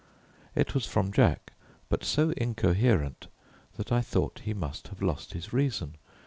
It 0.55 0.73
was 0.73 0.87
from 0.87 1.11
Jack, 1.11 1.53
but 1.87 2.03
so 2.03 2.31
incoherent 2.35 3.27
that 3.77 3.91
I 3.91 4.01
thought 4.01 4.41
he 4.45 4.51
must 4.55 4.87
have 4.87 4.99
lost 4.99 5.33
his 5.33 5.53
reason. 5.53 5.93